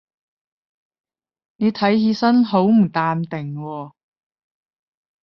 [1.57, 3.91] 你睇起身好唔淡定喎